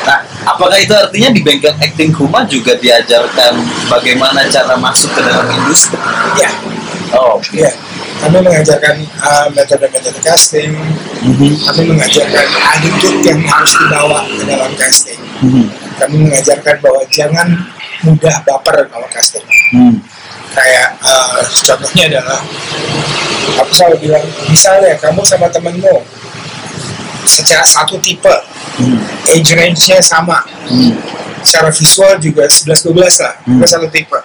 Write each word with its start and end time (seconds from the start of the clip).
Nah, 0.00 0.18
apakah 0.46 0.76
itu 0.76 0.90
artinya 0.90 1.28
di 1.30 1.40
bengkel 1.40 1.76
acting 1.76 2.10
Kuma 2.10 2.42
juga 2.44 2.72
diajarkan 2.74 3.52
bagaimana 3.86 4.42
cara 4.48 4.74
masuk 4.74 5.12
ke 5.12 5.20
dalam 5.20 5.46
industri? 5.50 5.96
ya 6.36 6.50
Oh, 7.10 7.36
oke. 7.36 7.58
ya 7.58 7.68
kami 8.20 8.38
mengajarkan 8.38 8.94
uh, 9.18 9.46
metode-metode 9.50 10.20
casting 10.20 10.70
Mhm. 11.20 11.52
kami 11.66 11.82
mengajarkan 11.88 12.46
attitude 12.70 13.20
yang 13.24 13.40
harus 13.44 13.72
dibawa 13.74 14.22
ke 14.28 14.42
dalam 14.46 14.70
casting 14.78 15.20
Mhm. 15.42 15.64
kami 15.98 16.16
mengajarkan 16.28 16.76
bahwa 16.78 17.02
jangan 17.10 17.48
mudah 18.00 18.36
baper 18.46 18.88
kalau 18.88 19.08
casting 19.10 19.44
Hmm. 19.74 20.00
kayak 20.52 20.96
uh, 21.02 21.38
contohnya 21.64 22.04
adalah 22.16 22.40
aku 23.58 23.70
selalu 23.70 23.96
bilang 24.06 24.24
misalnya 24.46 24.94
kamu 24.96 25.20
sama 25.22 25.46
temenmu 25.46 26.02
secara 27.22 27.62
satu 27.62 27.98
tipe 27.98 28.32
Hmm. 28.80 28.96
age 29.28 29.52
range-nya 29.52 30.00
sama. 30.00 30.40
Hmm. 30.68 30.96
secara 31.40 31.72
visual 31.72 32.20
juga 32.20 32.44
11-12 32.44 33.24
lah. 33.24 33.34
Hmm. 33.44 33.60
kita 33.60 33.66
satu 33.76 33.88
tipe. 33.92 34.18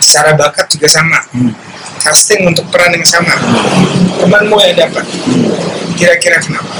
Secara 0.00 0.36
bakat 0.36 0.66
juga 0.72 0.88
sama. 0.88 1.20
Hmm. 1.32 1.52
casting 2.00 2.46
untuk 2.46 2.64
peran 2.72 2.94
yang 2.94 3.04
sama. 3.04 3.34
Temanmu 4.20 4.56
yang 4.62 4.76
dapat. 4.88 5.04
Kira-kira 5.96 6.38
kenapa? 6.38 6.70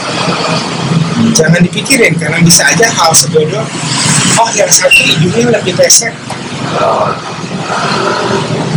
Jangan 1.32 1.60
dipikirin 1.64 2.14
karena 2.20 2.38
bisa 2.44 2.62
aja 2.68 2.86
hal 2.88 3.12
sebodoh. 3.16 3.64
Oh 4.36 4.50
yang 4.52 4.68
satu 4.68 5.00
hidungnya 5.00 5.58
lebih 5.60 5.74
pesek. 5.76 6.12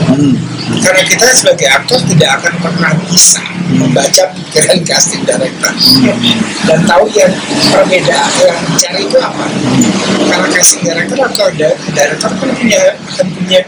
Hmm. 0.09 0.33
karena 0.79 1.01
kita 1.05 1.25
sebagai 1.35 1.67
aktor 1.69 1.99
tidak 2.07 2.39
akan 2.39 2.53
pernah 2.63 2.91
bisa 3.11 3.43
membaca 3.71 4.23
pikiran 4.31 4.79
casting 4.81 5.21
director 5.21 5.71
dan 6.65 6.79
tahu 6.83 7.05
yang 7.11 7.31
perbedaan 7.69 8.31
yang 8.39 8.57
cara 8.75 8.97
itu 8.97 9.17
apa 9.17 9.45
karena 10.25 10.47
casting 10.49 10.81
director 10.83 11.17
atau 11.23 11.47
di- 11.51 11.77
director 11.89 12.29
kan 12.31 12.49
punya 12.51 12.81
akan 13.07 13.27
punya 13.31 13.59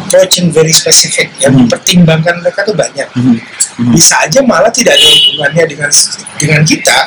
approach 0.00 0.40
yang 0.40 0.48
very 0.50 0.72
specific 0.72 1.28
yang 1.36 1.52
Hmm. 1.52 1.64
mempertimbangkan 1.64 2.40
mereka 2.40 2.62
tuh 2.62 2.72
banyak 2.72 3.04
Hmm. 3.12 3.36
Hmm. 3.76 3.92
bisa 3.92 4.16
aja 4.18 4.40
malah 4.40 4.70
tidak 4.70 4.94
ada 4.94 5.04
hubungannya 5.04 5.64
dengan 5.68 5.90
dengan 6.34 6.62
kita 6.62 6.98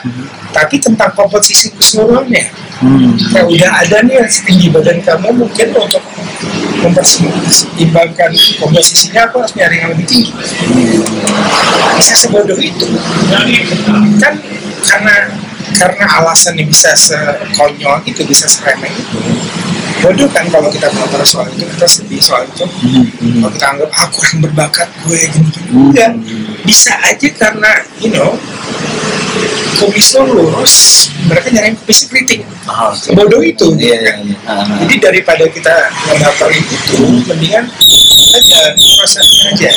tapi 0.52 0.76
tentang 0.78 1.10
komposisi 1.12 1.72
keseluruhannya 1.72 2.46
Hmm. 2.78 3.14
kayak 3.30 3.46
udah 3.48 3.72
ada 3.80 3.98
nih 4.02 4.16
yang 4.18 4.30
setinggi 4.30 4.68
badan 4.70 5.00
kamu 5.00 5.30
mungkin 5.36 5.68
untuk 5.72 6.02
mempertimbangkan 6.82 8.32
komposisinya 8.58 9.30
aku 9.30 9.46
harus 9.46 9.54
nyari 9.54 9.82
yang 9.82 9.90
lebih 9.94 10.06
tinggi? 10.10 10.32
Bisa 11.98 12.14
sebodoh 12.18 12.58
itu. 12.58 12.86
Kan 14.18 14.36
karena 14.82 15.16
karena 15.78 16.06
alasannya 16.22 16.66
bisa 16.66 16.92
sekonyol 16.98 18.02
itu 18.06 18.22
bisa 18.26 18.50
seremeh 18.50 18.92
itu. 18.92 19.18
Bodoh 20.02 20.26
kan 20.34 20.50
kalau 20.50 20.66
kita 20.74 20.90
ngobrol 20.98 21.22
soal 21.22 21.46
itu 21.54 21.62
kita 21.78 21.86
sedih 21.86 22.18
soal 22.18 22.42
itu. 22.50 22.66
Kalau 23.38 23.52
kita 23.54 23.66
anggap 23.78 23.90
ah 23.94 24.08
kurang 24.10 24.38
berbakat 24.42 24.90
gue 25.06 25.20
gini 25.30 25.50
gini 25.54 25.70
Hmm. 25.72 25.88
enggak 25.94 26.12
bisa 26.68 26.92
aja 27.00 27.30
karena 27.38 27.72
you 28.04 28.12
know 28.12 28.36
kumis 29.80 30.14
lo 30.14 30.24
lurus 30.28 30.76
mereka 31.26 31.48
nyariin 31.50 31.76
kumis 31.82 32.06
keriting 32.06 32.44
oke. 32.68 33.10
bodoh 33.18 33.42
itu 33.42 33.66
Iya, 33.76 33.78
gitu 33.78 33.86
iya, 33.88 34.12
kan. 34.12 34.18
iya. 34.28 34.38
Ah, 34.46 34.54
ah. 34.62 34.78
jadi 34.86 34.96
daripada 35.10 35.44
kita 35.50 35.76
ngebaperin 36.12 36.66
itu 36.70 36.98
mendingan 37.26 37.66
aja 38.32 38.60
prosesnya 38.78 39.44
aja 39.52 39.70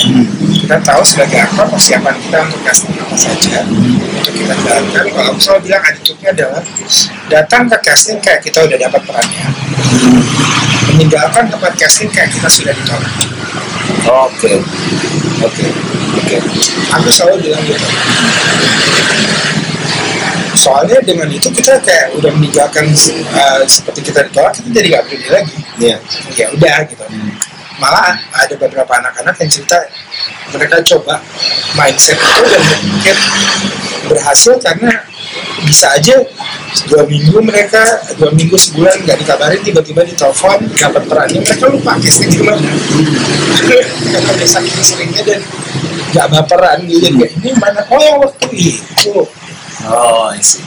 kita 0.64 0.76
tahu 0.80 1.02
sebagai 1.02 1.38
aktor 1.42 1.66
persiapan 1.68 2.14
kita 2.22 2.38
untuk 2.46 2.60
casting 2.62 2.94
apa 2.96 3.16
saja 3.16 3.58
untuk 3.66 4.34
kita 4.34 4.54
jalankan 4.62 5.04
kalau 5.10 5.30
aku 5.34 5.40
selalu 5.42 5.60
bilang 5.70 5.82
attitude-nya 5.84 6.28
adalah 6.32 6.62
datang 7.32 7.62
ke 7.66 7.76
casting 7.82 8.18
kayak 8.22 8.40
kita 8.44 8.58
udah 8.62 8.78
dapat 8.78 9.00
perannya 9.02 9.46
meninggalkan 10.92 11.44
tempat 11.50 11.72
casting 11.74 12.10
kayak 12.12 12.30
kita 12.30 12.46
sudah 12.46 12.72
ditolak 12.76 13.12
Oke. 14.04 14.52
Oke. 15.44 15.66
Oke. 16.14 16.36
aku 16.94 17.08
selalu 17.10 17.50
bilang 17.50 17.62
gitu 17.66 17.86
soalnya 20.54 20.96
dengan 21.04 21.28
itu 21.28 21.50
kita 21.50 21.76
kayak 21.82 22.14
udah 22.16 22.30
meninggalkan 22.32 22.88
uh, 22.88 23.60
seperti 23.66 24.00
kita 24.08 24.24
ditolak 24.30 24.54
kita 24.56 24.68
jadi 24.72 24.86
gak 24.96 25.04
peduli 25.10 25.28
lagi 25.28 25.56
Iya. 25.76 25.96
ya 26.38 26.46
udah 26.54 26.76
gitu 26.88 27.04
malah 27.82 28.14
ada 28.32 28.54
beberapa 28.54 28.88
anak-anak 28.94 29.34
yang 29.42 29.50
cerita 29.50 29.76
mereka 30.54 30.78
coba 30.94 31.18
mindset 31.74 32.16
itu 32.16 32.42
dan 32.46 32.62
mungkin 32.86 33.16
berhasil 34.08 34.54
karena 34.62 34.94
bisa 35.66 35.90
aja 35.90 36.16
dua 36.90 37.06
minggu 37.06 37.38
mereka 37.38 37.82
dua 38.18 38.34
minggu 38.34 38.58
sebulan 38.58 39.06
nggak 39.06 39.18
dikabarin 39.22 39.62
tiba-tiba 39.62 40.02
ditelepon 40.02 40.66
dapat 40.74 41.02
perannya 41.06 41.38
mereka 41.40 41.66
lupa 41.70 41.94
casting 42.02 42.42
mana 42.42 42.58
karena 44.10 44.30
udah 44.34 44.48
saking 44.48 44.82
seringnya 44.82 45.22
dan 45.22 45.40
nggak 46.10 46.26
baperan 46.34 46.78
gitu 46.86 47.06
kayak 47.14 47.30
ini 47.38 47.50
mana 47.58 47.80
oh 47.90 48.00
yang 48.02 48.18
waktu 48.18 48.48
itu 48.52 49.14
Oh, 49.84 50.32
I 50.32 50.40
see. 50.40 50.64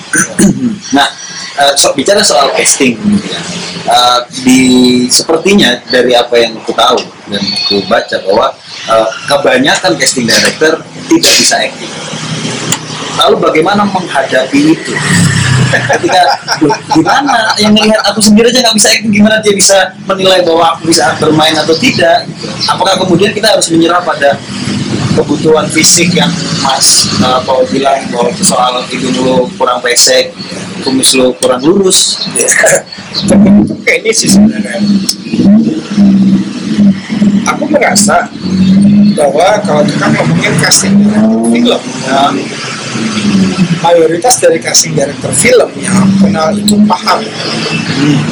nah, 0.94 1.10
eh, 1.58 1.74
so, 1.74 1.90
bicara 1.98 2.22
soal 2.22 2.54
casting, 2.54 2.94
ya. 3.26 3.42
Eh, 3.88 4.20
di 4.46 4.60
sepertinya 5.08 5.74
dari 5.90 6.14
apa 6.14 6.36
yang 6.38 6.54
aku 6.60 6.76
tahu 6.76 7.00
dan 7.32 7.40
aku 7.40 7.82
baca 7.88 8.20
bahwa 8.28 8.52
eh, 8.92 9.10
kebanyakan 9.26 9.96
casting 9.98 10.28
director 10.30 10.84
tidak 11.10 11.34
bisa 11.40 11.56
acting. 11.56 11.90
Lalu 13.18 13.36
bagaimana 13.42 13.88
menghadapi 13.90 14.76
itu? 14.78 14.94
Ketika 15.68 16.22
"Duh, 16.64 16.72
gimana 16.96 17.52
yang 17.60 17.76
melihat 17.76 18.00
aku 18.08 18.24
sendiri 18.24 18.48
aja 18.50 18.64
nggak 18.64 18.78
bisa 18.78 18.88
acting, 18.92 19.12
gimana 19.12 19.36
dia 19.44 19.54
bisa 19.54 19.78
menilai 20.08 20.40
bahwa 20.48 20.76
aku 20.76 20.90
bisa 20.90 21.12
bermain 21.20 21.56
atau 21.56 21.76
tidak? 21.76 22.24
Apakah 22.68 22.96
kemudian 23.04 23.32
kita 23.36 23.52
harus 23.52 23.68
menyerah 23.72 24.00
pada 24.02 24.40
kebutuhan 25.18 25.66
fisik 25.74 26.14
yang 26.14 26.30
Mas 26.62 27.10
uh, 27.26 27.42
Paul 27.42 27.66
bilang 27.68 28.00
bahwa 28.14 28.30
soal 28.38 28.86
hidung 28.88 29.18
lu 29.18 29.50
kurang 29.58 29.82
pesek, 29.82 30.32
kumis 30.86 31.18
lu 31.18 31.34
kurang 31.42 31.60
lurus. 31.66 32.22
ini 33.88 34.12
sih 34.14 34.30
sebenarnya 34.30 34.78
aku 37.48 37.64
merasa 37.72 38.28
bahwa 39.18 39.48
kalau 39.66 39.82
kita 39.88 40.06
ngomongin 40.14 40.54
casting 40.62 40.96
film 41.50 41.82
ya, 42.06 42.30
mayoritas 43.80 44.38
dari 44.38 44.58
casting 44.58 44.94
director 44.94 45.30
film 45.32 45.70
yang 45.78 46.08
kenal 46.18 46.50
itu 46.52 46.76
paham 46.84 47.22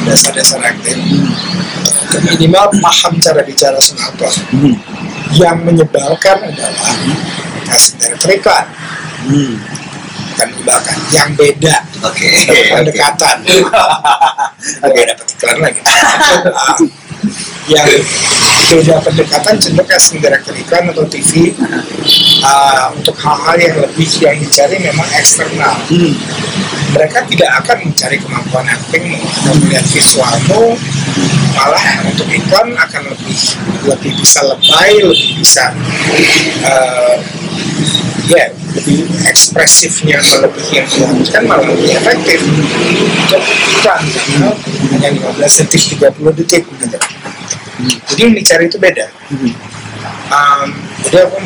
dasar-dasar 0.02 0.60
acting 0.62 0.98
dan 2.10 2.22
minimal 2.28 2.70
paham 2.78 3.12
cara 3.18 3.40
bicara 3.42 3.78
senator 3.78 4.30
yang 5.32 5.58
menyebalkan 5.62 6.38
adalah 6.44 6.94
casting 7.64 7.98
director 7.98 8.30
iklan 8.32 8.66
Hmm. 9.26 9.58
kan 10.36 10.46
menyebalkan 10.46 10.94
yang 11.10 11.34
beda 11.34 11.82
Oke. 12.04 12.30
Oke. 12.30 12.70
pendekatan 12.70 13.36
oke 14.86 15.00
dapat 15.02 15.26
iklan 15.26 15.58
lagi 15.58 15.80
yang 17.66 17.88
beda 18.66 18.98
pendekatan 19.02 19.54
cenderung 19.58 19.88
casting 19.88 20.18
director 20.22 20.54
iklan 20.54 20.90
atau 20.90 21.06
TV 21.06 21.54
ah, 22.42 22.90
untuk 22.94 23.14
hal-hal 23.18 23.56
yang 23.58 23.76
lebih 23.82 24.08
yang 24.22 24.36
dicari 24.38 24.76
memang 24.78 25.08
eksternal. 25.18 25.74
Hmm. 25.90 26.14
mereka 26.94 27.18
tidak 27.28 27.50
akan 27.60 27.76
mencari 27.90 28.16
kemampuan 28.16 28.66
actingmu 28.72 29.20
atau 29.20 29.52
melihat 29.60 29.84
visualmu 29.90 30.78
malah 31.52 31.86
untuk 32.08 32.28
iklan 32.30 32.72
akan 32.78 33.02
lebih 33.10 33.40
lebih 33.84 34.12
bisa 34.16 34.40
lebay 34.44 34.92
lebih 35.02 35.30
bisa 35.40 35.72
eh, 36.64 37.16
ya 38.26 38.50
lebih 38.76 39.06
ekspresifnya 39.24 40.18
melebihi 40.20 40.72
yang 40.82 40.86
diharuskan 40.90 41.42
malah 41.46 41.66
lebih 41.70 41.96
efektif. 41.96 42.42
Untuk 43.26 43.42
iklan 43.78 44.02
karena 44.04 44.50
hanya 44.96 45.08
15 45.32 45.60
detik 45.64 45.82
30 45.96 46.38
detik 46.38 46.62
gitu 46.66 46.95
jadi 48.12 48.20
yang 48.30 48.34
dicari 48.36 48.64
itu 48.68 48.78
beda. 48.80 49.06
Um, 50.32 50.74
jadi 51.06 51.28
aku 51.28 51.38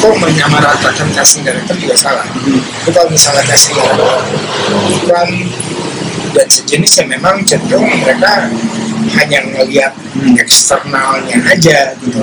aku 0.00 0.08
menyamaratakan 0.18 1.10
casting 1.12 1.42
director 1.42 1.76
juga 1.76 1.96
salah. 1.98 2.26
Itu 2.84 2.90
kalau 2.94 3.10
misalnya 3.10 3.44
casting 3.46 3.76
director 3.76 4.14
iklan 4.94 5.30
dan 6.30 6.46
sejenis 6.46 6.92
yang 7.02 7.08
memang 7.18 7.42
cenderung 7.42 7.90
mereka 8.00 8.46
hanya 9.18 9.42
ngelihat 9.42 9.92
eksternalnya 10.38 11.38
aja 11.50 11.98
gitu. 11.98 12.22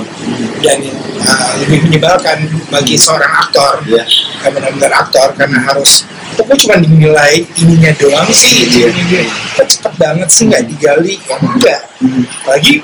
Dan 0.64 0.88
uh, 1.24 1.50
lebih 1.64 1.88
menyebalkan 1.88 2.48
bagi 2.72 2.96
seorang 2.96 3.30
aktor 3.44 3.84
yang 3.86 4.08
benar-benar 4.52 5.04
aktor 5.04 5.36
karena 5.36 5.60
harus 5.60 6.08
kok 6.38 6.46
gue 6.46 6.58
cuma 6.62 6.78
dinilai 6.78 7.42
ininya 7.58 7.90
doang 7.98 8.30
sih 8.30 8.70
dia 8.70 8.86
kok 9.58 9.66
cepet 9.66 9.92
banget 9.98 10.28
sih 10.30 10.46
nggak 10.46 10.70
digali? 10.70 11.18
Ya 11.26 11.36
enggak. 11.42 11.80
Lagi 12.46 12.78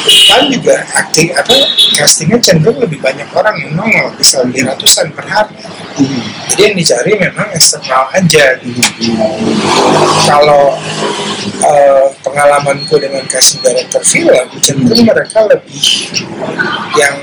kan 0.00 0.48
juga 0.48 0.80
acting 0.96 1.28
apa 1.36 1.52
castingnya 1.92 2.40
cenderung 2.40 2.80
lebih 2.80 3.04
banyak 3.04 3.28
orang 3.36 3.52
yang 3.60 3.76
nongol 3.76 4.08
bisa 4.16 4.40
lebih 4.40 4.64
ratusan 4.64 5.12
per 5.12 5.28
hari. 5.28 5.60
Hmm. 6.00 6.22
jadi 6.48 6.72
yang 6.72 6.76
dicari 6.80 7.12
memang 7.20 7.48
eksternal 7.52 8.08
aja. 8.16 8.56
Gitu. 8.64 8.80
kalau 10.24 10.80
eh, 11.60 12.04
pengalamanku 12.30 12.94
dengan 13.02 13.26
casting 13.26 13.58
director 13.58 13.98
film 14.06 14.46
cenderung 14.62 15.02
mereka 15.02 15.42
lebih 15.50 16.06
yang 16.94 17.18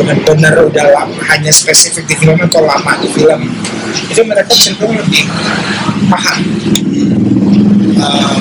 benar-benar 0.00 0.56
udah 0.64 0.86
lama 0.92 1.20
hanya 1.28 1.52
spesifik 1.52 2.08
di 2.08 2.16
film 2.16 2.40
atau 2.40 2.64
lama 2.64 2.96
di 3.04 3.08
film. 3.12 3.52
Itu 4.08 4.24
mereka 4.24 4.56
cenderung 4.56 4.96
lebih 4.96 5.28
paham. 6.08 6.38
Eh, 7.96 8.36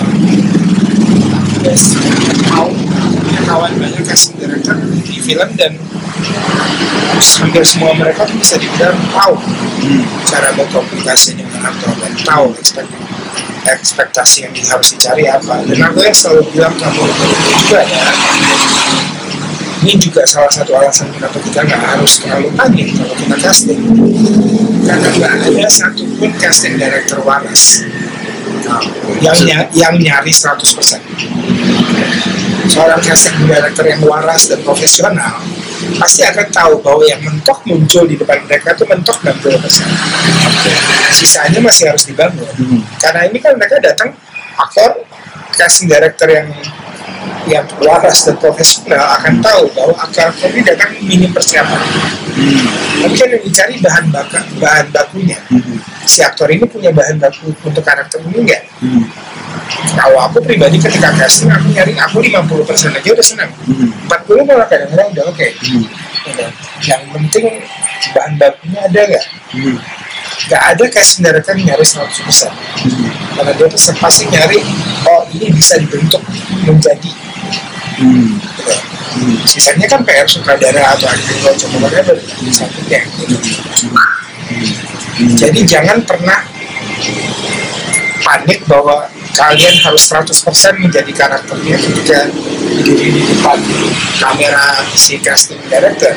yes, 1.68 2.00
tahu 2.48 2.72
kawan 3.46 3.72
banyak 3.76 4.04
casting 4.08 4.40
director 4.40 4.76
di 4.80 5.20
film 5.20 5.50
dan 5.60 5.76
hampir 7.36 7.64
semua 7.68 7.92
mereka 7.94 8.24
bisa 8.32 8.56
dibilang 8.56 8.96
tahu 9.12 9.36
cara 10.26 10.50
berkomunikasi 10.56 11.36
dengan 11.36 11.68
aktor 11.68 11.92
dan 12.00 12.12
tahu 12.24 12.46
ekspek- 12.58 13.05
ekspektasi 13.66 14.46
yang 14.46 14.54
harus 14.54 14.94
dicari 14.94 15.26
apa. 15.26 15.66
Dan 15.66 15.82
aku 15.82 16.06
yang 16.06 16.16
selalu 16.16 16.42
bilang 16.54 16.74
kamu 16.78 17.02
juga 17.66 17.82
ada. 17.82 18.14
Ini 19.86 20.02
juga 20.02 20.26
salah 20.26 20.50
satu 20.50 20.74
alasan 20.74 21.14
kenapa 21.14 21.38
kita 21.38 21.62
nggak 21.62 21.82
harus 21.82 22.18
terlalu 22.22 22.50
panik 22.58 22.90
kalau 22.98 23.14
kita 23.18 23.36
casting. 23.38 23.82
Karena 24.86 25.10
nggak 25.14 25.34
ada 25.50 25.70
satupun 25.70 26.30
casting 26.42 26.78
director 26.78 27.22
waras 27.22 27.86
yang 29.22 29.38
ny- 29.46 29.70
yang 29.78 29.94
nyari 29.98 30.34
100% 30.34 30.66
seorang 32.66 33.02
casting 33.02 33.46
director 33.46 33.86
yang 33.86 34.02
waras 34.10 34.50
dan 34.50 34.60
profesional 34.66 35.38
pasti 35.96 36.22
akan 36.24 36.48
tahu 36.52 36.74
bahwa 36.84 37.04
yang 37.08 37.22
mentok 37.24 37.64
muncul 37.66 38.04
di 38.04 38.16
depan 38.20 38.44
mereka 38.44 38.76
itu 38.76 38.84
mentok 38.86 39.18
60% 39.24 39.86
sisanya 41.12 41.60
masih 41.64 41.92
harus 41.92 42.04
dibangun 42.06 42.48
Hmm. 42.56 42.82
karena 43.00 43.28
ini 43.28 43.38
kan 43.40 43.56
mereka 43.56 43.80
datang 43.80 44.12
aktor 44.56 45.04
casting 45.56 45.88
director 45.88 46.28
yang 46.28 46.48
yang 47.46 47.66
waras 47.86 48.26
dan 48.26 48.36
profesional 48.42 49.06
akan 49.22 49.38
tahu 49.40 49.70
bahwa 49.72 49.94
aktor 50.02 50.32
ini 50.52 50.62
datang 50.66 50.92
minim 51.00 51.32
persiapan 51.32 51.80
Hmm. 52.36 53.16
kan 53.16 53.28
yang 53.32 53.44
dicari 53.44 53.80
bahan 53.80 54.06
baka, 54.12 54.40
bahan 54.60 54.88
bakunya 54.92 55.40
Hmm. 55.48 55.80
si 56.04 56.20
aktor 56.20 56.52
ini 56.52 56.68
punya 56.68 56.92
bahan 56.92 57.16
baku 57.16 57.56
untuk 57.64 57.84
karakter 57.84 58.20
ini 58.28 58.44
enggak 58.44 58.62
Hmm. 58.84 59.08
Kalau 60.06 60.22
aku 60.22 60.38
pribadi 60.38 60.78
ketika 60.78 61.10
casting 61.18 61.50
aku 61.50 61.74
nyari 61.74 61.98
aku 61.98 62.22
50% 62.22 62.94
aja 62.94 63.10
udah 63.10 63.26
senang 63.26 63.50
Hmm. 63.66 63.90
40 64.06 64.46
malah 64.46 64.70
kadang-kadang 64.70 65.10
udah 65.12 65.24
oke 65.26 65.48
Hmm. 65.66 65.82
Udah. 66.26 66.50
yang 66.86 67.02
penting 67.10 67.46
bahan 68.14 68.34
bakunya 68.38 68.80
ada 68.86 69.02
nggak 69.02 69.26
Hmm. 69.50 69.78
nggak 70.46 70.62
ada 70.62 70.84
casting 70.94 71.26
director 71.26 71.58
yang 71.58 71.74
nyari 71.74 71.82
100% 71.82 72.54
Hmm. 72.54 73.10
karena 73.34 73.52
dia 73.58 73.66
tuh 73.66 73.82
pasti 73.98 74.30
nyari 74.30 74.62
oh 75.10 75.22
ini 75.34 75.50
bisa 75.50 75.74
dibentuk 75.82 76.22
menjadi 76.62 77.12
Hmm. 77.98 78.38
gitu. 78.38 78.74
Hmm. 79.16 79.36
sisanya 79.48 79.88
kan 79.88 80.06
PR 80.06 80.28
sutradara 80.30 80.94
atau 80.94 81.10
acting 81.10 81.40
coach 81.42 81.66
atau 81.66 81.80
whatever 81.82 82.14
satunya 82.52 83.02
gitu. 83.18 83.36
Hmm. 85.18 85.34
jadi 85.34 85.60
jangan 85.66 85.98
pernah 86.06 86.46
panik 88.22 88.62
bahwa 88.66 89.06
kalian 89.36 89.76
harus 89.84 90.04
100% 90.08 90.80
menjadi 90.80 91.12
karakternya 91.12 91.76
ketika 91.76 92.32
berdiri 92.80 93.20
di 93.20 93.22
depan. 93.28 93.60
Kamera 94.16 94.80
si 94.96 95.20
casting 95.20 95.60
director. 95.68 96.16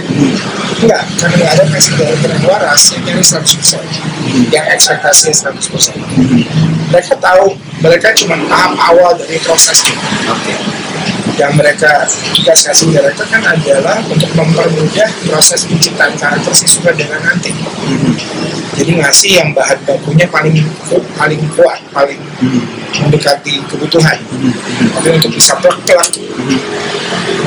Enggak, 0.78 1.02
karena 1.18 1.34
nggak 1.42 1.52
ada 1.58 1.64
casting 1.74 1.96
director 1.98 2.30
yang 2.30 2.44
waras 2.46 2.82
yang 2.94 3.02
nyari 3.02 3.24
100% 3.26 4.18
yang 4.54 4.64
ekspektasinya 4.70 5.34
100% 5.56 6.68
mereka 6.88 7.14
tahu 7.20 7.52
mereka 7.84 8.08
cuma 8.16 8.36
tahap 8.48 8.72
awal 8.92 9.12
dari 9.16 9.38
proses 9.40 9.84
itu. 9.84 9.94
Oke. 10.28 10.54
yang 11.38 11.54
mereka 11.54 12.02
tugas 12.34 12.66
casting 12.66 12.90
director 12.90 13.22
kan 13.30 13.38
adalah 13.46 14.02
untuk 14.10 14.26
mempermudah 14.34 15.06
proses 15.30 15.62
penciptaan 15.70 16.10
karakter 16.18 16.50
si 16.50 16.66
sutradara 16.66 17.22
nanti. 17.22 17.54
Hmm. 17.54 18.10
Jadi 18.78 18.92
ngasih 19.02 19.30
yang 19.42 19.50
bahan 19.50 19.78
bakunya 19.82 20.26
paling 20.30 20.54
paling 21.18 21.42
kuat 21.58 21.82
paling 21.90 22.20
Hmm. 22.38 22.62
mendekati 23.02 23.58
kebutuhan 23.66 24.14
Hmm. 24.30 24.54
tapi 24.94 25.18
untuk 25.18 25.34
bisa 25.34 25.58
plek-plek 25.58 26.22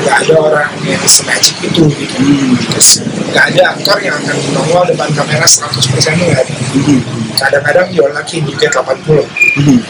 nggak 0.04 0.16
ada 0.28 0.34
orang 0.36 0.68
yang 0.84 1.00
semajik 1.08 1.56
itu 1.64 1.88
gitu 1.88 2.16
Hmm. 2.20 2.52
terus 2.76 3.00
nggak 3.32 3.44
ada 3.56 3.62
aktor 3.72 3.98
yang 4.04 4.12
akan 4.20 4.36
nongol 4.52 4.84
depan 4.84 5.08
kamera 5.16 5.48
100% 5.48 6.12
itu 6.12 6.24
nggak 6.28 6.44
ada 6.44 6.54
Hmm. 6.76 7.00
kadang-kadang 7.40 7.86
lucky 8.12 8.44
you 8.44 8.52
get 8.60 8.68
80 8.68 9.24
Hmm. 9.56 9.80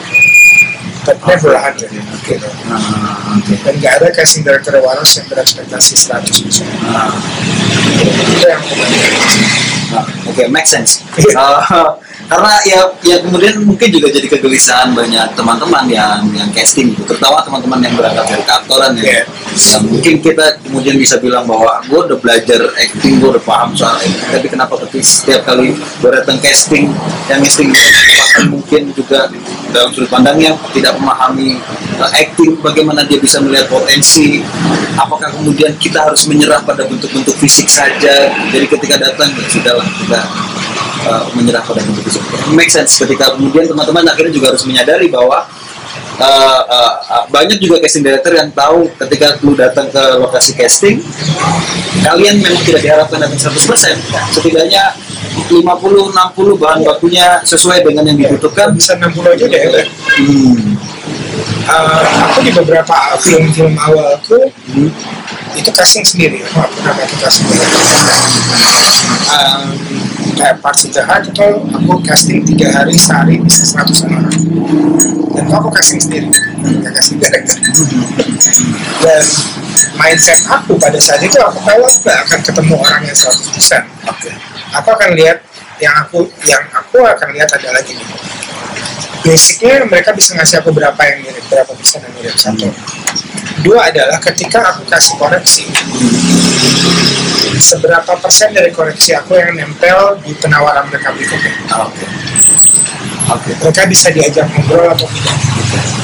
but 1.03 1.19
never 1.27 1.51
100 1.59 1.91
gitu 2.23 2.47
Ah, 2.71 3.35
Oke. 3.35 3.59
dan 3.67 3.75
nggak 3.75 3.93
ada 3.99 4.07
casting 4.15 4.47
director 4.47 4.79
waras 4.79 5.19
yang 5.19 5.27
berekspektasi 5.27 5.99
100% 5.99 6.63
Ah. 6.87 7.11
itu 7.99 8.47
yang 8.47 8.63
aku 8.63 10.02
Oke, 10.33 10.49
make 10.49 10.65
sense. 10.65 11.05
Ah, 11.37 11.93
karena 12.25 12.53
ya, 12.65 12.81
ya 13.05 13.21
kemudian 13.21 13.61
mungkin 13.61 13.93
juga 13.93 14.09
jadi 14.09 14.25
kegelisahan 14.25 14.97
banyak 14.97 15.37
teman-teman 15.37 15.85
yang 15.93 16.25
yang 16.33 16.49
casting, 16.57 16.97
gitu. 16.97 17.05
terutama 17.05 17.45
teman-teman 17.45 17.85
yang 17.85 17.93
berangkat 17.93 18.25
dari 18.33 18.45
kantoran 18.49 18.97
ya. 18.97 19.29
Yang 19.53 19.83
mungkin 19.93 20.15
kita 20.25 20.57
kemudian 20.65 20.97
bisa 20.97 21.21
bilang 21.21 21.45
bahwa 21.45 21.85
gue 21.85 22.01
udah 22.09 22.17
belajar 22.17 22.73
acting, 22.81 23.21
gue 23.21 23.37
udah 23.37 23.45
paham 23.45 23.77
soal 23.77 24.01
acting, 24.01 24.33
tapi 24.33 24.47
kenapa 24.49 24.81
setiap 25.05 25.45
kali 25.45 25.77
gue 25.77 26.11
datang 26.11 26.41
casting, 26.41 26.89
yang 27.29 27.45
casting 27.45 27.69
bahkan 28.17 28.45
mungkin 28.49 28.81
juga 28.97 29.29
dalam 29.73 29.91
sudut 29.91 30.09
pandangnya 30.13 30.55
tidak 30.71 30.95
memahami 31.01 31.59
uh, 31.99 32.11
acting, 32.13 32.55
bagaimana 32.61 33.03
dia 33.09 33.19
bisa 33.19 33.41
melihat 33.41 33.67
potensi, 33.67 34.45
apakah 34.95 35.33
kemudian 35.33 35.73
kita 35.81 36.05
harus 36.05 36.29
menyerah 36.29 36.61
pada 36.63 36.85
bentuk-bentuk 36.85 37.35
fisik 37.41 37.67
saja, 37.67 38.31
jadi 38.53 38.67
ketika 38.69 39.01
datang 39.01 39.33
ya 39.33 39.45
sudahlah 39.49 39.89
kita 39.99 40.21
uh, 41.09 41.25
menyerah 41.35 41.65
pada 41.65 41.81
bentuk 41.83 42.05
fisik. 42.07 42.23
Make 42.53 42.71
sense 42.71 43.01
ketika 43.01 43.35
kemudian 43.35 43.67
teman-teman 43.67 44.05
akhirnya 44.07 44.33
juga 44.37 44.55
harus 44.55 44.63
menyadari 44.69 45.09
bahwa 45.09 45.49
uh, 46.21 46.61
uh, 46.69 46.93
uh, 47.09 47.25
banyak 47.33 47.59
juga 47.59 47.81
casting 47.81 48.05
director 48.05 48.33
yang 48.37 48.51
tahu 48.53 48.89
ketika 49.07 49.39
lu 49.43 49.57
datang 49.57 49.89
ke 49.89 50.03
lokasi 50.21 50.53
casting 50.57 51.01
kalian 52.03 52.43
memang 52.43 52.63
tidak 52.67 52.81
diharapkan 52.83 53.19
datang 53.23 53.39
100% 53.39 54.35
setidaknya 54.35 54.93
50 55.33 56.13
60 56.13 56.63
bahan 56.63 56.81
bakunya 56.85 57.41
sesuai 57.45 57.85
dengan 57.85 58.05
yang 58.09 58.19
dibutuhkan. 58.19 58.73
Bisa 58.77 58.97
60 58.97 59.35
aja 59.35 59.45
deh 59.49 59.61
ya. 59.61 59.83
hmm. 60.21 60.77
Uh, 61.63 62.03
aku 62.29 62.45
di 62.45 62.53
beberapa 62.53 63.17
film-film 63.23 63.79
awalku 63.79 64.51
Hmm. 64.73 64.89
itu 65.57 65.71
casting 65.73 66.05
sendiri. 66.05 66.41
Aku 66.49 66.61
nggak 66.61 66.71
pernah 66.77 66.93
pakai 66.97 67.17
casting. 67.23 67.49
Um, 69.33 69.63
kayak 70.37 70.57
the 70.93 71.03
Heart 71.05 71.25
itu 71.33 71.49
aku 71.73 71.93
casting 72.05 72.41
tiga 72.45 72.73
hari 72.73 72.97
sehari 72.97 73.37
bisa 73.41 73.65
100 73.65 74.05
orang. 74.09 74.29
Dan 75.33 75.45
aku 75.49 75.69
casting 75.73 76.01
sendiri. 76.01 76.29
Nggak 76.61 76.93
casting 77.01 77.19
director 77.21 77.59
dan 79.03 79.25
mindset 79.99 80.41
aku 80.47 80.79
pada 80.79 80.99
saat 81.03 81.21
itu 81.23 81.37
aku 81.43 81.59
aku 81.59 81.87
nggak 82.07 82.19
akan 82.29 82.41
ketemu 82.41 82.75
orang 82.79 83.03
yang 83.03 83.17
100% 83.17 83.83
oke 84.09 84.31
aku 84.73 84.89
akan 84.93 85.15
lihat 85.15 85.39
yang 85.79 85.95
aku 86.05 86.27
yang 86.49 86.63
aku 86.73 87.05
akan 87.05 87.29
lihat 87.37 87.49
adalah 87.53 87.81
gini. 87.85 88.03
Basicnya 89.23 89.87
mereka 89.87 90.11
bisa 90.11 90.35
ngasih 90.35 90.59
aku 90.65 90.75
berapa 90.75 90.99
yang 90.99 91.23
mirip 91.23 91.45
berapa 91.47 91.71
persen 91.71 92.03
yang 92.03 92.15
mirip 92.19 92.35
satu. 92.35 92.67
Dua 93.63 93.87
adalah 93.93 94.19
ketika 94.19 94.75
aku 94.75 94.83
kasih 94.91 95.15
koreksi. 95.21 95.65
Seberapa 97.63 98.19
persen 98.19 98.51
dari 98.51 98.75
koreksi 98.75 99.15
aku 99.15 99.39
yang 99.39 99.55
nempel 99.55 100.19
di 100.25 100.35
penawaran 100.35 100.91
mereka 100.91 101.15
berikutnya? 101.15 101.53
Ah, 101.71 101.87
oke. 101.87 102.05
Oke. 103.39 103.51
Mereka 103.63 103.87
bisa 103.87 104.11
diajak 104.11 104.51
ngobrol 104.51 104.91
atau 104.91 105.07
tidak? 105.07 105.37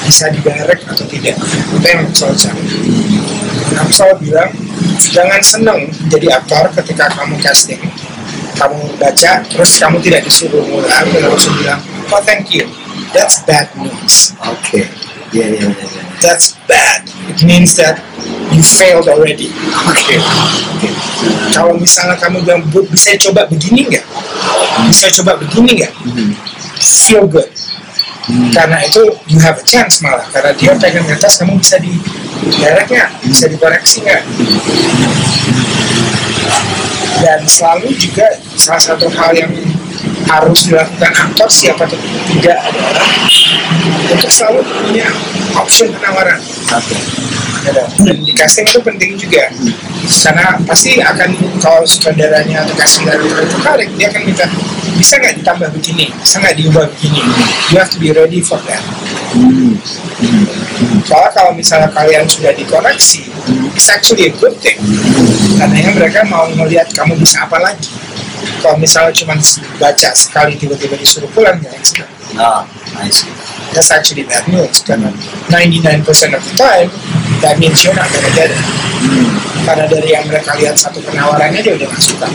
Bisa 0.06 0.30
didirect 0.30 0.82
atau 0.87 1.04
tidak? 1.10 1.34
Itu 1.75 1.82
yang 1.82 2.06
aku 2.06 2.12
selalu 2.14 2.37
cari 2.38 2.62
aku 3.78 3.90
selalu 3.94 4.16
bilang 4.28 4.50
jangan 4.98 5.40
seneng 5.40 5.80
jadi 6.10 6.40
aktor 6.40 6.72
ketika 6.82 7.08
kamu 7.14 7.38
casting 7.38 7.80
kamu 8.59 8.79
baca 8.99 9.33
terus 9.47 9.79
kamu 9.79 9.97
tidak 10.03 10.27
disuruh 10.27 10.61
ngulang 10.67 11.07
dan 11.15 11.23
langsung 11.31 11.55
bilang 11.57 11.81
oh 12.11 12.23
thank 12.27 12.50
you. 12.50 12.67
That's 13.15 13.41
bad 13.49 13.73
news. 13.79 14.37
Oke 14.45 14.85
ya 15.33 15.45
ya 15.45 15.65
ya 15.65 15.71
ya. 15.71 16.03
that's 16.21 16.59
bad. 16.67 17.07
It 17.31 17.41
means 17.47 17.77
that 17.79 18.03
you 18.50 18.61
failed 18.61 19.07
already. 19.07 19.55
Oke 19.87 20.19
oke 20.19 20.88
kalau 21.55 21.79
misalnya 21.79 22.19
kamu 22.19 22.45
bilang 22.45 22.62
"Bu, 22.69 22.85
bisa 22.91 23.15
coba 23.17 23.47
begini 23.47 23.88
nggak? 23.88 24.05
Bisa 24.91 25.09
coba 25.23 25.38
begini 25.38 25.83
nggak? 25.83 25.93
Hmm. 26.05 26.33
feel 26.79 27.25
good. 27.27 27.49
Hmm. 28.29 28.53
karena 28.53 28.77
itu 28.85 29.00
you 29.25 29.41
have 29.41 29.57
a 29.57 29.65
chance 29.65 30.05
malah. 30.05 30.21
Karena 30.29 30.53
dia 30.53 30.77
pengen 30.77 31.00
ngetes 31.09 31.41
kamu 31.41 31.57
bisa 31.57 31.81
di 31.81 31.97
nggak 32.38 33.09
bisa 33.25 33.45
dikoreksi 33.50 34.05
nggak 34.05 34.23
dan 37.22 37.40
selalu 37.46 37.90
juga 37.98 38.26
salah 38.54 38.82
satu 38.82 39.06
hal 39.10 39.34
yang 39.34 39.52
harus 40.28 40.68
dilakukan 40.68 41.12
aktor 41.12 41.48
siapa 41.48 41.88
atau 41.88 41.98
tidak 42.28 42.58
adalah 42.68 43.06
untuk 44.12 44.30
selalu 44.30 44.60
punya 44.84 45.08
option 45.56 45.88
penawaran. 45.96 46.38
Dan 48.00 48.16
di 48.22 48.32
casting 48.32 48.64
itu 48.64 48.80
penting 48.80 49.18
juga. 49.18 49.50
Karena 50.08 50.56
pasti 50.64 51.00
akan 51.00 51.60
kalau 51.60 51.84
sutradaranya 51.84 52.64
atau 52.64 52.75
casting 52.76 53.04
director 53.04 53.44
tertarik 53.44 53.88
dia 53.98 54.08
akan 54.08 54.22
minta 54.25 54.46
bisa 54.96 55.20
nggak 55.20 55.44
ditambah 55.44 55.68
begini? 55.76 56.10
Bisa 56.16 56.40
nggak 56.40 56.56
diubah 56.58 56.84
begini? 56.96 57.20
You 57.70 57.76
have 57.78 57.92
to 57.92 58.00
be 58.00 58.10
ready 58.10 58.40
for 58.40 58.58
that. 58.66 58.82
Hmm. 59.28 59.76
soalnya 61.04 61.30
kalau 61.37 61.52
misalnya 61.52 61.92
kalian 61.92 62.25
sudah 62.25 62.48
dikoreksi 62.56 63.27
it's 63.75 63.88
actually 63.88 64.28
a 64.28 64.33
good 64.37 64.54
thing 64.59 64.78
karena 65.59 65.90
mereka 65.95 66.23
mau 66.26 66.47
melihat 66.54 66.88
kamu 66.95 67.14
bisa 67.18 67.45
apa 67.47 67.59
lagi 67.62 67.90
kalau 68.62 68.78
misalnya 68.78 69.14
cuma 69.14 69.35
baca 69.78 70.11
sekali 70.14 70.54
tiba-tiba 70.59 70.95
disuruh 70.99 71.30
pulang 71.35 71.59
ya 71.62 71.71
it's 71.75 71.95
not. 71.99 72.07
Ah, 72.37 72.62
I 73.00 73.09
see. 73.11 73.30
that's 73.73 73.90
actually 73.90 74.23
bad 74.26 74.45
news 74.49 74.83
karena 74.85 75.11
99% 75.50 76.04
of 76.37 76.42
the 76.45 76.54
time 76.57 76.88
that 77.40 77.57
means 77.59 77.83
you're 77.83 77.97
not 77.97 78.09
gonna 78.11 78.33
get 78.35 78.50
it 78.50 78.61
Hmm. 78.99 79.30
karena 79.62 79.87
dari 79.87 80.11
yang 80.11 80.26
mereka 80.26 80.59
lihat 80.59 80.75
satu 80.75 80.99
penawarannya 81.07 81.62
dia 81.62 81.71
udah 81.78 81.87
nggak 81.87 82.02
suka 82.02 82.26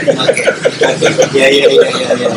Oke. 0.00 0.44
Ya 1.36 1.46
ya 1.52 1.68
ya 1.68 1.88
ya 1.92 2.08
ya. 2.16 2.28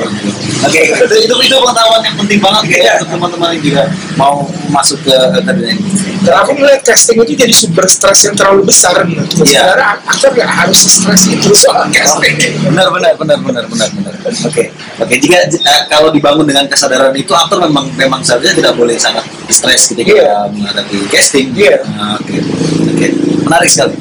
Oke, 0.63 0.80
itu 0.84 1.36
itu 1.40 1.56
pengetahuan 1.56 2.02
yang 2.04 2.16
penting 2.20 2.40
banget 2.44 2.63
ya 2.68 2.78
Iya. 2.84 2.94
untuk 3.00 3.10
teman-teman 3.16 3.48
yang 3.56 3.63
juga 3.63 3.84
mau 4.20 4.44
masuk 4.72 5.00
ke 5.08 5.16
ini. 5.40 5.75
Dan 6.24 6.34
aku 6.39 6.51
melihat 6.56 6.82
casting 6.86 7.20
itu 7.20 7.34
jadi 7.36 7.53
sumber 7.53 7.86
stres 7.86 8.20
yang 8.24 8.34
terlalu 8.34 8.63
besar 8.65 8.96
menurutku 9.03 9.44
Iya. 9.44 9.60
sebenarnya 9.63 9.88
aktor 10.03 10.30
nggak 10.32 10.50
harus 10.50 10.80
stres 10.82 11.24
itu 11.27 11.50
soal 11.53 11.86
casting 11.89 12.36
Benar 12.63 12.88
benar 12.89 13.13
benar 13.13 13.38
benar 13.38 13.63
benar 13.68 13.88
benar. 13.92 14.13
Oke. 14.44 14.72
Oke, 14.98 15.15
jika 15.18 15.38
eh, 15.46 15.82
kalau 15.86 16.10
dibangun 16.10 16.44
dengan 16.44 16.65
kesadaran 16.65 17.12
itu 17.13 17.32
aktor 17.32 17.60
memang 17.62 17.92
memang 17.94 18.20
seharusnya 18.24 18.56
tidak 18.56 18.74
boleh 18.74 18.96
sangat 18.96 19.22
stres 19.48 19.92
ketika 19.92 20.12
Iya. 20.15 20.48
menghadapi 20.50 20.98
casting. 21.08 21.51
Iya. 21.53 21.84
Ah, 21.94 22.15
Oke. 22.18 22.39
Oke. 22.88 23.08
Menarik 23.44 23.70
sekali. 23.70 23.94